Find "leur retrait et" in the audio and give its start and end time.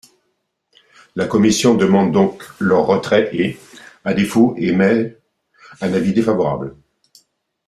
2.57-3.59